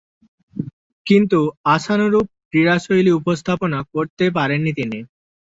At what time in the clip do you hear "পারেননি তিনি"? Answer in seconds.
4.37-4.99